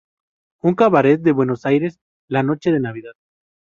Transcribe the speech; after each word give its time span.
Un 0.61 0.73
cabaret 0.73 1.21
de 1.21 1.31
Buenos 1.31 1.63
Aires 1.67 1.99
la 2.27 2.41
noche 2.41 2.71
de 2.71 2.79
Navidad. 2.79 3.13